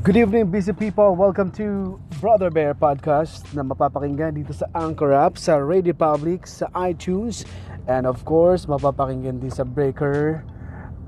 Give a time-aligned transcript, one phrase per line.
[0.00, 1.12] Good evening, busy people.
[1.12, 6.72] Welcome to Brother Bear Podcast na mapapakinggan dito sa Anchor app, sa Radio Public, sa
[6.72, 7.44] iTunes,
[7.84, 10.40] and of course, mapapakinggan din sa Breaker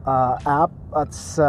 [0.04, 1.48] uh, app at sa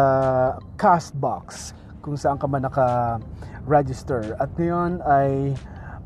[0.79, 4.39] Castbox kung saan ka man naka-register.
[4.39, 5.51] At ngayon ay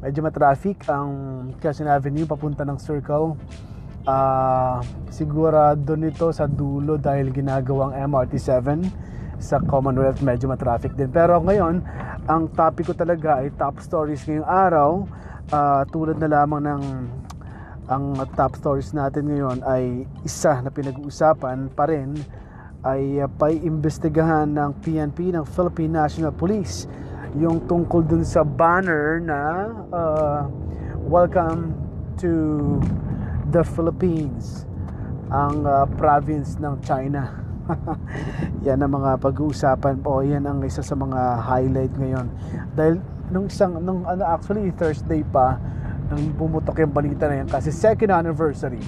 [0.02, 3.38] medyo matraffic ang Quezon Avenue papunta ng Circle.
[4.10, 4.82] Uh,
[5.14, 9.08] sigurado nito sa dulo dahil ginagawang MRT 7
[9.38, 11.10] sa Commonwealth medyo matraffic din.
[11.14, 11.82] Pero ngayon,
[12.26, 14.90] ang topic ko talaga ay top stories ngayong araw.
[15.48, 16.84] Uh, tulad na lamang ng
[17.88, 22.20] ang top stories natin ngayon ay isa na pinag-uusapan pa rin
[22.84, 26.84] ay uh, paiimbestigahan ng PNP ng Philippine National Police
[27.40, 30.52] yung tungkol dun sa banner na uh,
[31.08, 31.72] welcome
[32.20, 32.76] to
[33.56, 34.68] the Philippines
[35.32, 37.47] ang uh, province ng China
[38.68, 40.24] yan ang mga pag-uusapan po.
[40.24, 42.28] Yan ang isa sa mga highlight ngayon.
[42.74, 43.00] Dahil
[43.32, 45.60] nung isang, nung ano, actually Thursday pa,
[46.08, 48.80] nang pumutok yung balita na yan kasi second anniversary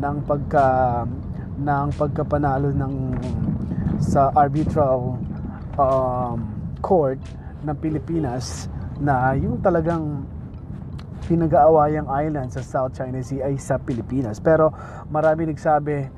[0.00, 1.04] ng pagka
[1.58, 2.94] ng pagkapanalo ng
[4.00, 5.20] sa arbitral
[5.76, 6.38] um,
[6.80, 7.18] court
[7.66, 8.70] ng Pilipinas
[9.02, 10.24] na yung talagang
[11.28, 14.40] pinag-aawayang island sa South China Sea ay sa Pilipinas.
[14.40, 14.72] Pero
[15.12, 16.08] marami nagsabi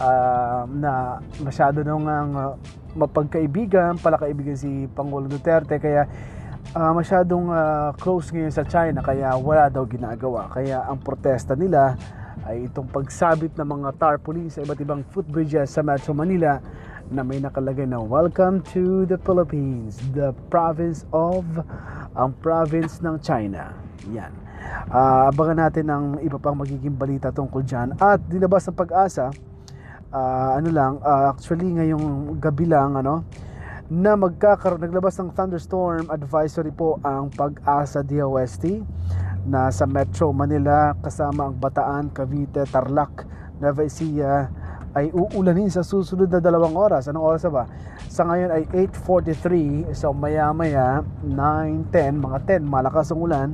[0.00, 2.52] uh, na masyado nung ang uh,
[2.96, 6.08] mapagkaibigan, pala kaibigan si Pangulo Duterte kaya
[6.74, 10.50] uh, masyadong uh, close ngayon sa China kaya wala daw ginagawa.
[10.50, 11.94] Kaya ang protesta nila
[12.48, 16.58] ay itong pagsabit ng mga tarpaulin sa iba't ibang footbridges sa Metro Manila
[17.12, 21.44] na may nakalagay na Welcome to the Philippines, the province of
[22.16, 23.74] ang province ng China.
[24.10, 24.32] Yan.
[24.90, 27.94] Uh, abangan natin ang iba pang magiging balita tungkol dyan.
[27.98, 29.30] At dinabas ng pag-asa
[30.14, 33.22] uh, ano lang uh, actually ngayong gabi lang ano
[33.90, 38.86] na magkakaroon naglabas ng thunderstorm advisory po ang pag-asa DOST
[39.50, 43.26] na sa Metro Manila kasama ang Bataan, Cavite, Tarlac,
[43.58, 44.46] Nueva Ecija
[44.94, 47.06] ay uulanin sa susunod na dalawang oras.
[47.10, 47.66] Anong oras ba?
[48.06, 48.62] Sa ngayon ay
[48.94, 53.48] 8.43 so maya maya 9.10 mga 10 malakas ang ulan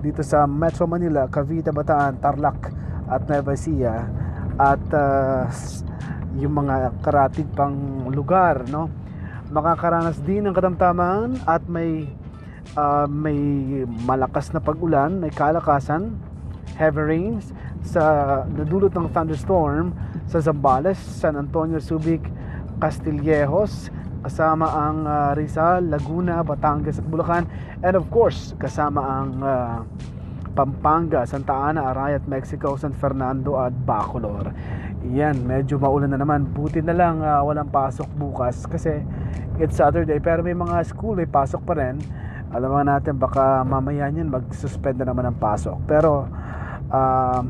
[0.00, 2.72] dito sa Metro Manila, Cavite, Bataan, Tarlac
[3.12, 4.21] at Nueva Ecija
[4.58, 5.48] at uh,
[6.36, 8.88] yung mga karatig pang lugar no?
[9.52, 12.08] Makakaranas din ng katamtaman at may
[12.76, 13.36] uh, may
[13.84, 16.16] malakas na pag-ulan may kalakasan
[16.76, 17.52] heavy rains
[17.84, 18.02] sa
[18.48, 19.92] nadulot ng thunderstorm
[20.30, 22.24] sa Zambales, San Antonio, Subic,
[22.80, 23.92] Castillejos
[24.22, 27.44] kasama ang uh, Rizal, Laguna, Batangas at Bulacan
[27.82, 29.82] and of course kasama ang uh,
[30.52, 34.52] Pampanga, Santa Ana, Arayat, Mexico, San Fernando at Bacolor.
[35.10, 36.46] Yan, medyo maulan na naman.
[36.52, 39.00] Buti na lang uh, walang pasok bukas kasi
[39.58, 41.98] it's Saturday pero may mga school may pasok pa rin.
[42.52, 45.80] Alam natin baka mamaya niyan mag-suspend na naman ang pasok.
[45.88, 46.28] Pero
[46.92, 47.40] uh,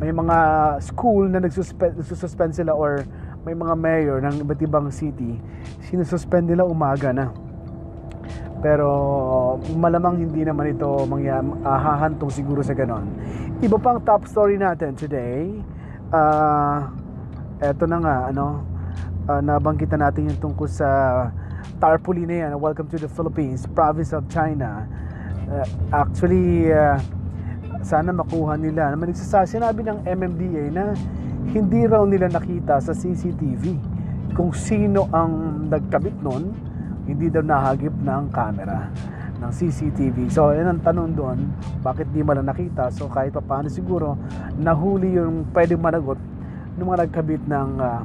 [0.00, 0.36] may mga
[0.80, 3.04] school na nagsuspend, sila or
[3.44, 5.38] may mga mayor ng iba't ibang city,
[5.86, 7.30] sinususpend nila umaga na
[8.66, 8.90] pero
[9.78, 13.06] malamang hindi naman ito mangya, uh, hahantong siguro sa ganon.
[13.62, 15.54] Iba pang top story natin today.
[16.10, 16.90] Uh,
[17.62, 18.66] eto na nga, ano,
[19.30, 21.30] uh, nabanggitan natin yung tungkol sa
[21.78, 22.52] tarpaulin na yan.
[22.58, 24.82] Welcome to the Philippines, province of China.
[25.46, 25.62] Uh,
[25.94, 26.98] actually, uh,
[27.86, 28.90] sana makuha nila.
[28.90, 30.90] Naman sinabi ng MMDA na
[31.54, 33.78] hindi raw nila nakita sa CCTV
[34.34, 36.50] kung sino ang nagkabit nun
[37.06, 38.90] hindi daw nahagip ng camera
[39.36, 40.32] ng CCTV.
[40.32, 41.38] So, yan ang tanong doon,
[41.84, 42.90] bakit di man nakita?
[42.90, 44.18] So, kahit pa paano siguro,
[44.56, 46.18] nahuli yung pwedeng managot
[46.76, 48.00] ng mga nagkabit ng uh,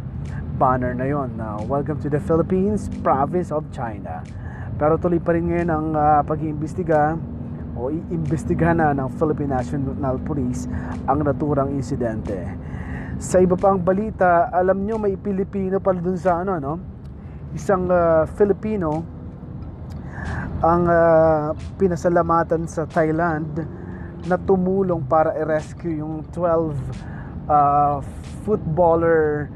[0.62, 4.22] banner na yon na uh, Welcome to the Philippines, Province of China.
[4.76, 7.18] Pero tuloy pa rin ngayon ang uh, pag-iimbestiga
[7.74, 10.68] o iimbestigahan na ng Philippine National Police
[11.08, 12.36] ang naturang insidente.
[13.22, 16.91] Sa iba pang balita, alam nyo may Pilipino pala dun sa ano, no?
[17.52, 19.04] Isang uh, Filipino
[20.62, 23.66] ang uh, pinasalamatan sa Thailand
[24.30, 26.78] na tumulong para i-rescue yung 12
[27.50, 27.98] uh,
[28.46, 29.50] footballer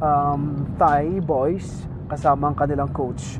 [0.00, 3.38] um, Thai boys kasama ang kanilang coach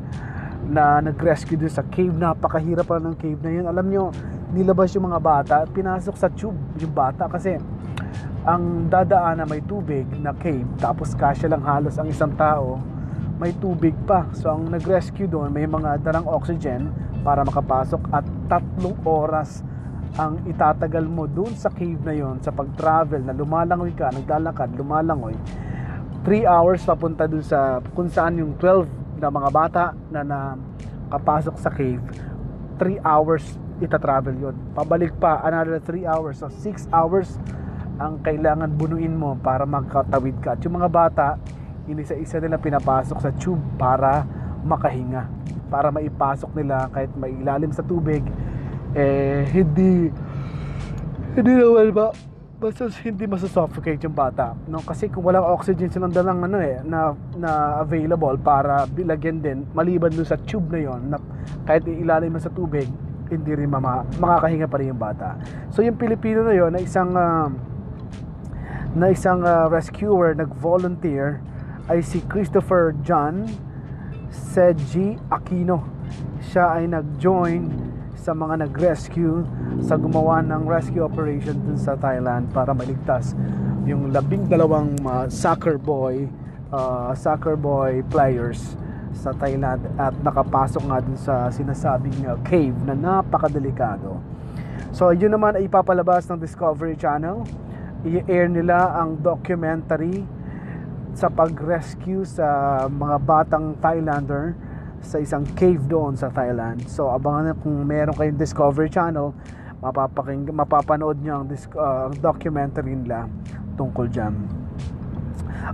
[0.67, 2.13] na nag-rescue doon sa cave.
[2.13, 3.65] Napakahirap pa ng cave na yun.
[3.71, 4.05] Alam nyo
[4.51, 7.59] nilabas yung mga bata at pinasok sa tube yung bata kasi
[8.47, 12.79] ang dadaan na may tubig na cave tapos kasya lang halos ang isang tao
[13.37, 14.29] may tubig pa.
[14.33, 16.89] So ang nag-rescue doon, may mga darang oxygen
[17.21, 19.61] para makapasok at tatlong oras
[20.17, 25.37] ang itatagal mo doon sa cave na yon sa pag-travel na lumalangoy ka, naglalakad, lumalangoy.
[26.25, 30.39] 3 hours papunta doon sa kung saan yung 12 na mga bata na na
[31.07, 32.03] kapasok sa cave
[32.83, 33.45] 3 hours
[33.79, 36.41] ita-travel yon pabalik pa another 3 hours.
[36.41, 37.37] So 6 hours
[37.97, 40.57] ang kailangan bunuin mo para magkatawid ka.
[40.57, 41.27] At yung mga bata
[41.87, 44.27] inisa-isa nila pinapasok sa tube para
[44.67, 48.23] makahinga para maipasok nila kahit mailalim sa tubig.
[48.95, 50.11] Eh hindi
[51.37, 52.15] hindi naman ba
[52.57, 54.57] basta hindi masusuffocate yung bata.
[54.71, 59.69] No kasi kung walang oxygen silang dalang ano eh na na available para bilagyan din
[59.77, 61.21] maliban dun sa tube na yon na
[61.69, 62.89] kahit ilalim mo sa tubig
[63.27, 65.35] hindi rin mama, makakahinga pa rin yung bata.
[65.75, 67.51] So yung Pilipino na yon na isang uh,
[68.97, 71.43] na isang uh, rescuer nag-volunteer
[71.87, 73.47] ay si Christopher John
[74.31, 75.87] Seji Aquino.
[76.51, 77.71] Siya ay nag-join
[78.19, 79.47] sa mga nag-rescue
[79.79, 83.39] sa gumawa ng rescue operation dun sa Thailand para maligtas
[83.87, 86.27] yung labing dalawang uh, soccer boy
[86.75, 88.75] uh, soccer boy players
[89.15, 89.87] sa Thailand.
[89.95, 94.19] At nakapasok nga dun sa sinasabing uh, cave na napakadelikado.
[94.91, 97.47] So yun naman ay ipapalabas ng Discovery Channel.
[98.03, 100.27] I-air nila ang documentary
[101.17, 104.53] sa pag-rescue sa mga batang Thailander
[105.01, 106.85] sa isang cave doon sa Thailand.
[106.93, 109.33] So abangan nyo kung meron kayong Discovery Channel,
[109.81, 113.25] mapapaking mapapanood nyo ang uh, documentary nila
[113.81, 114.37] tungkol dyan.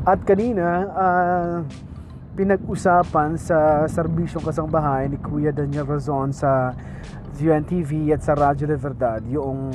[0.06, 1.54] At kanina, uh,
[2.38, 6.70] pinag-usapan sa serbisyong kasangbahay ni Kuya Daniel Razon sa
[7.34, 9.74] UNTV at sa Radyo de Verdad yung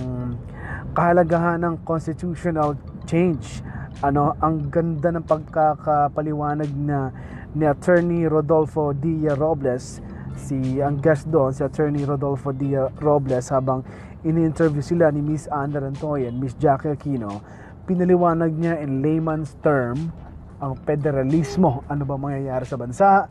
[0.96, 3.60] kahalagahan ng constitutional change
[4.06, 7.10] ano ang ganda ng pagkakapaliwanag na
[7.58, 9.26] ni Attorney Rodolfo D.
[9.34, 10.04] Robles
[10.38, 12.78] si ang guest doon si Attorney Rodolfo D.
[13.02, 13.82] Robles habang
[14.22, 17.42] ini-interview sila ni Miss Anna Rantoyan, Miss Jackie Aquino
[17.90, 20.14] pinaliwanag niya in layman's term
[20.62, 23.26] ang federalismo ano ba mangyayari sa bansa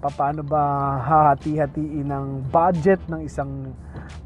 [0.00, 3.76] paano ba hahati-hatiin ng budget ng isang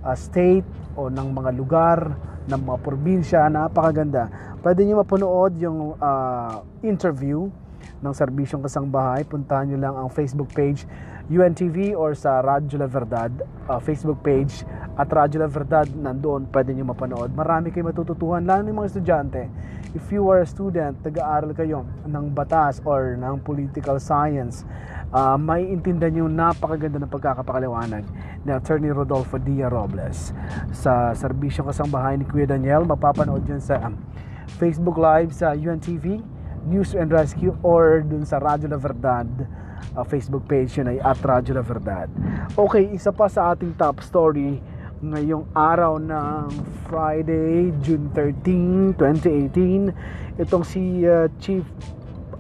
[0.07, 0.65] uh, state
[0.95, 1.99] o ng mga lugar
[2.45, 4.29] ng mga probinsya napakaganda.
[4.61, 7.49] Pwede niyo mapanood yung uh, interview
[8.05, 10.85] ng serbisyong kasangbahay, puntahan nyo lang ang Facebook page
[11.33, 13.33] UNTV or sa Radyo La Verdad
[13.69, 14.65] uh, Facebook page.
[14.95, 17.33] At Radyo La Verdad nandoon pwede nyo mapanood.
[17.33, 19.43] Marami kayo matututuhan lalo ng mga estudyante.
[19.95, 24.67] If you are a student nag-aaral kayo ng batas or ng political science
[25.15, 28.03] uh, may intindihan nyo napakaganda ng pagkakapakaliwanag
[28.43, 30.35] ni Attorney Rodolfo Dia Robles.
[30.75, 33.97] Sa serbisyong kasangbahay ni Kuya Daniel mapapanood yun sa um,
[34.61, 36.21] Facebook Live sa UNTV
[36.69, 39.29] News and Rescue or dun sa Radyo La Verdad
[39.93, 42.09] uh, Facebook page yun ay at Radyo La Verdad.
[42.57, 44.59] Okay isa pa sa ating top story
[45.05, 46.49] ngayong araw ng
[46.89, 51.65] Friday June 13 2018 itong si uh, Chief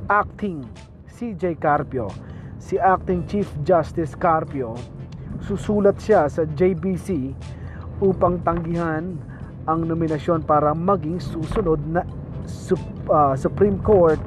[0.09, 0.65] Acting
[1.13, 2.09] CJ Carpio.
[2.57, 4.75] Si Acting Chief Justice Carpio
[5.45, 7.37] susulat siya sa JBC
[8.01, 9.13] upang tanggihan
[9.65, 12.05] ang nominasyon para maging susunod na
[13.09, 14.21] uh, Supreme Court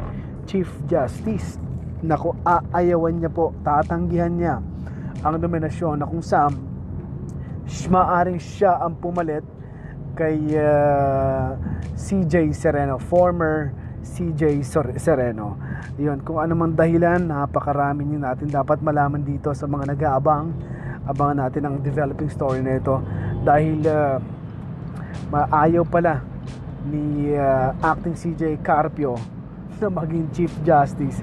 [0.50, 1.62] Chief Justice
[2.06, 4.56] na kung aayawan niya po, tatanggihan niya
[5.26, 6.54] ang nominasyon na kung saan
[7.68, 9.44] maaring siya ang pumalit
[10.18, 11.50] kay uh, ah,
[11.94, 14.66] CJ Sereno, former CJ
[14.98, 15.58] Sereno.
[16.00, 20.54] Yun, kung ano man dahilan, napakarami din natin dapat malaman dito sa mga nag-aabang.
[21.06, 22.98] Abangan natin ang developing story na ito
[23.46, 24.18] dahil uh,
[25.30, 26.24] maayaw pala
[26.88, 29.20] ni uh, acting CJ Carpio
[29.78, 31.22] na maging Chief Justice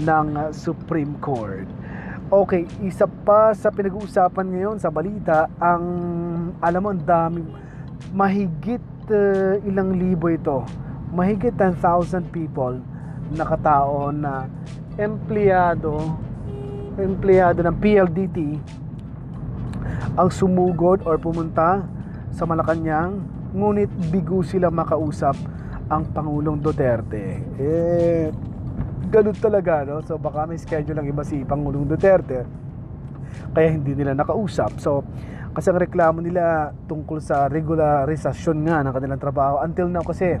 [0.00, 1.68] ng uh, Supreme Court.
[2.26, 5.84] Okay, isa pa sa pinag-uusapan ngayon sa balita, ang
[6.58, 7.46] alam mo, ang dami,
[8.10, 10.66] mahigit uh, ilang libo ito.
[11.14, 12.82] Mahigit 10,000 people
[13.30, 14.46] nakatao na
[14.94, 16.14] empleyado
[16.96, 18.38] empleyado ng PLDT
[20.16, 21.84] ang sumugod or pumunta
[22.32, 23.20] sa Malacanang
[23.52, 25.36] ngunit bigo sila makausap
[25.86, 27.44] ang Pangulong Duterte.
[27.60, 28.32] Eh,
[29.08, 30.02] ganun talaga, no?
[30.02, 32.42] So, baka may schedule lang iba si Pangulong Duterte.
[33.54, 34.78] Kaya hindi nila nakausap.
[34.82, 35.06] So,
[35.56, 39.64] kasi ang reklamo nila tungkol sa regularisasyon nga ng kanilang trabaho.
[39.64, 40.36] Until now kasi,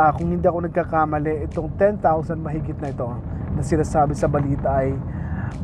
[0.00, 3.08] uh, kung hindi ako nagkakamali, itong 10,000 mahigit na ito
[3.52, 4.96] na sinasabi sa balita ay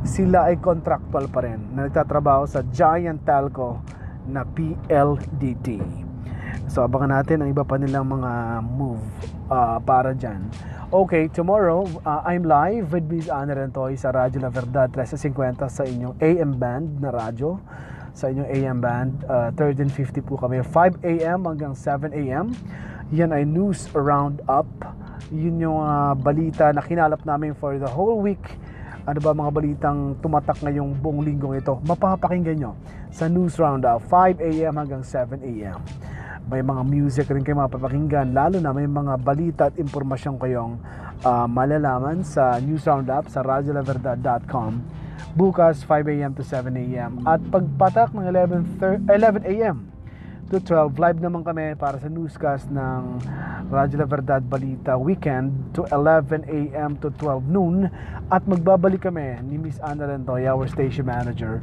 [0.05, 3.81] sila ay contractual pa rin na nagtatrabaho sa giant telco
[4.27, 6.06] na PLDT.
[6.67, 9.03] So abangan natin ang iba pa nilang mga move
[9.47, 10.51] uh, para dyan.
[10.91, 13.31] Okay, tomorrow uh, I'm live with Ms.
[13.31, 17.59] Ana Rentoy sa Radyo La Verdad 1350 sa inyong AM band na radyo.
[18.17, 20.65] Sa inyong AM band, uh, 1350 po kami.
[20.65, 22.51] 5 AM hanggang 7 AM.
[23.15, 24.67] Yan ay news roundup.
[25.31, 28.43] Yun yung uh, balita na kinalap namin for the whole week
[29.07, 32.73] ano ba mga balitang tumatak ngayong buong linggong ito, mapapakinggan nyo
[33.15, 34.75] sa News Roundup 5 a.m.
[34.75, 35.79] hanggang 7 a.m.
[36.47, 40.79] May mga music rin kayo mapapakinggan, lalo na may mga balita at impormasyon kayong
[41.27, 44.79] uh, malalaman sa News Roundup sa radiolaverdad.com
[45.35, 46.33] bukas 5 a.m.
[46.39, 47.27] to 7 a.m.
[47.27, 49.97] At pagpatak ng 11, 11 a.m
[50.47, 50.95] to 12.
[51.03, 53.19] Live naman kami para sa newscast ng
[53.67, 56.95] Radyo La Verdad Balita Weekend to 11 a.m.
[57.03, 57.91] to 12 noon
[58.31, 61.59] at magbabalik kami ni Miss Ana Rentoya, our station manager,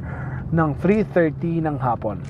[0.52, 2.20] ng 3.30 ng hapon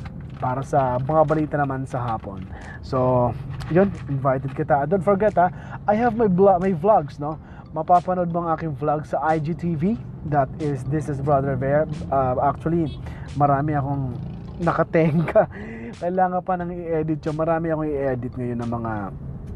[0.45, 2.45] para sa mga balita naman sa hapon.
[2.85, 3.33] So,
[3.73, 4.85] yun, invited kita.
[4.85, 5.49] Don't forget ha,
[5.89, 7.41] I have my, vlog, my vlogs, no?
[7.73, 9.97] Mapapanood mo ang aking vlog sa IGTV.
[10.29, 11.89] That is This is Brother Bear.
[12.13, 12.93] Uh, actually,
[13.41, 14.21] marami akong
[14.61, 15.49] nakatenga
[16.05, 17.35] kailangan pa nang i-edit yun.
[17.41, 18.93] Marami akong i-edit ngayon ng mga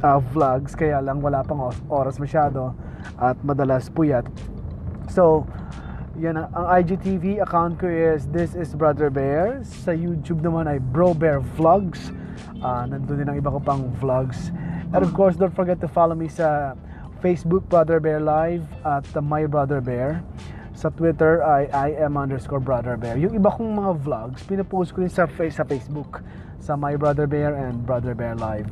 [0.03, 2.73] uh, vlogs kaya lang wala pang oras masyado
[3.21, 4.25] at madalas puyat.
[5.13, 5.45] So,
[6.19, 9.63] yan ang, ang IGTV account ko is This is Brother Bear.
[9.63, 12.11] Sa YouTube naman ay Bro Bear Vlogs.
[12.59, 14.51] Uh, nandun din ang iba ko pang vlogs.
[14.91, 16.75] And of course, don't forget to follow me sa
[17.23, 20.19] Facebook Brother Bear Live at My Brother Bear.
[20.75, 23.15] Sa Twitter ay I am underscore Brother Bear.
[23.15, 26.27] Yung iba kong mga vlogs, pinapost ko rin sa, sa Facebook
[26.59, 28.71] sa My Brother Bear and Brother Bear Live.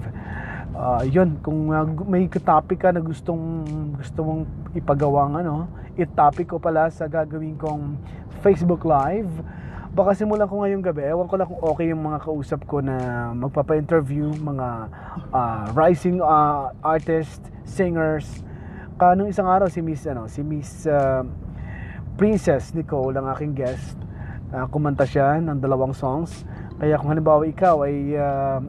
[0.76, 3.64] Uh, yun, kung uh, may topic ka na gustong
[3.97, 4.42] gusto mong
[4.76, 7.97] ipagawang ano, i-topic ko pala sa gagawin kong
[8.45, 9.33] Facebook Live.
[9.97, 11.09] Baka simulan ko ngayong gabi.
[11.09, 14.68] Ewan ko lang kung okay yung mga kausap ko na magpapa-interview, mga
[15.33, 18.45] uh, rising uh, artist, singers.
[19.00, 21.25] Kanong isang araw si Miss ano, si Miss uh,
[22.21, 23.97] Princess Nicole ang aking guest.
[24.52, 26.45] Uh, kumanta siya ng dalawang songs.
[26.76, 28.61] Kaya kung halimbawa ikaw ay uh,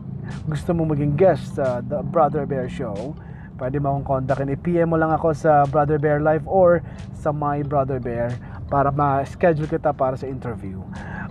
[0.47, 3.15] gusto mo maging guest sa The Brother Bear Show,
[3.57, 4.53] pwede mo akong kontakin.
[4.53, 6.85] I-PM mo lang ako sa Brother Bear Live or
[7.17, 8.33] sa My Brother Bear
[8.69, 10.79] para ma-schedule kita para sa interview.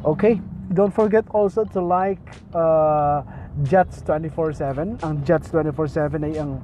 [0.02, 0.42] Okay?
[0.72, 3.22] Don't forget also to like uh,
[3.62, 5.00] Jets 24-7.
[5.00, 6.58] Ang Jets 24-7 ay ang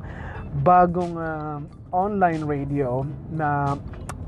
[0.60, 1.62] bagong uh,
[1.94, 3.78] online radio na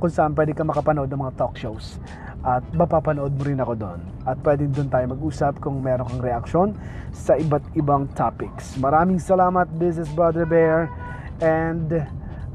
[0.01, 2.01] kung saan pwede ka makapanood ng mga talk shows
[2.45, 4.01] at mapapanood mo rin ako doon.
[4.29, 6.69] At pwede doon tayo mag-usap kung meron kang reaksyon
[7.11, 8.77] sa iba't ibang topics.
[8.77, 10.93] Maraming salamat this is Brother Bear.
[11.41, 11.89] And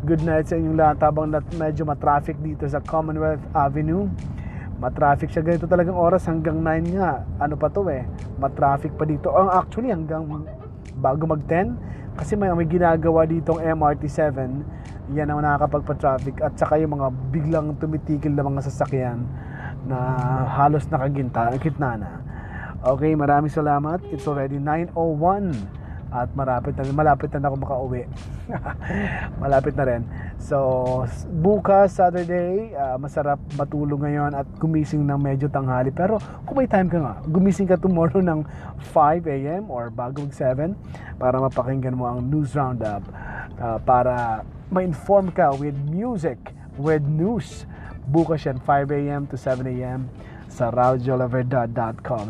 [0.05, 0.97] good night sa inyong lahat.
[1.01, 4.05] Habang medyo matraffic dito sa Commonwealth Avenue
[4.79, 5.43] matraffic siya.
[5.43, 7.27] Ganito talagang oras hanggang 9 nga.
[7.37, 8.07] Ano pa to eh?
[8.39, 9.29] Matraffic pa dito.
[9.35, 10.23] Ang actually hanggang
[10.97, 14.27] bago mag 10 kasi may, may ginagawa ditong MRT7
[15.09, 16.39] yan ang nakakapagpa-traffic.
[16.39, 19.19] At saka yung mga biglang tumitigil na mga sasakyan
[19.87, 19.99] na
[20.49, 22.09] halos nakaginta, kitna na.
[22.79, 23.99] Okay, maraming salamat.
[24.11, 25.51] It's already 9.01
[26.09, 28.03] at malapit na, malapit na ako makauwi.
[29.43, 30.01] malapit na rin.
[30.41, 31.05] So,
[31.43, 35.93] bukas, Saturday, uh, masarap matulog ngayon at gumising ng medyo tanghali.
[35.93, 36.17] Pero
[36.49, 38.41] kung may time ka nga, gumising ka tomorrow ng
[38.89, 39.69] 5 a.m.
[39.69, 40.73] or bago 7
[41.21, 43.05] para mapakinggan mo ang news roundup
[43.61, 44.41] uh, para
[44.73, 46.39] ma-inform ka with music,
[46.79, 47.69] with news.
[48.09, 49.29] Bukas yan, 5 a.m.
[49.29, 50.09] to 7 a.m.
[50.49, 50.73] sa.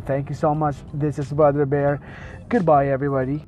[0.04, 0.76] Thank you so much.
[0.92, 2.04] This is Brother Bear.
[2.52, 3.48] Goodbye, everybody.